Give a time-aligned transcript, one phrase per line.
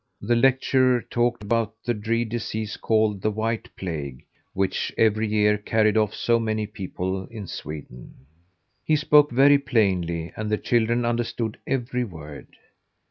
[0.19, 5.95] The lecturer talked about the dread disease called the White Plague, which every year carried
[5.95, 8.15] off so many people in Sweden.
[8.83, 12.47] He spoke very plainly and the children understood every word.